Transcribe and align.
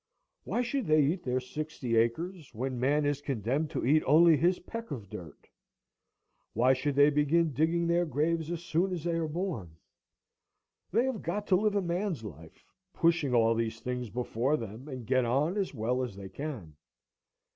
Why 0.45 0.63
should 0.63 0.87
they 0.87 1.03
eat 1.03 1.21
their 1.23 1.39
sixty 1.39 1.95
acres, 1.95 2.55
when 2.55 2.79
man 2.79 3.05
is 3.05 3.21
condemned 3.21 3.69
to 3.69 3.85
eat 3.85 4.01
only 4.07 4.35
his 4.35 4.57
peck 4.57 4.89
of 4.89 5.11
dirt? 5.11 5.47
Why 6.53 6.73
should 6.73 6.95
they 6.95 7.11
begin 7.11 7.53
digging 7.53 7.85
their 7.85 8.07
graves 8.07 8.49
as 8.49 8.63
soon 8.63 8.93
as 8.93 9.03
they 9.03 9.13
are 9.13 9.27
born? 9.27 9.75
They 10.91 11.05
have 11.05 11.21
got 11.21 11.45
to 11.49 11.55
live 11.55 11.75
a 11.75 11.83
man's 11.83 12.23
life, 12.23 12.65
pushing 12.95 13.35
all 13.35 13.53
these 13.53 13.79
things 13.79 14.09
before 14.09 14.57
them, 14.57 14.87
and 14.87 15.05
get 15.05 15.23
on 15.23 15.55
as 15.55 15.71
well 15.71 16.01
as 16.01 16.15
they 16.15 16.29
can. 16.29 16.75